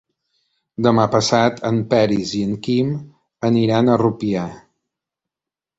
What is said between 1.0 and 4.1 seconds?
passat en Peris i en Quim aniran a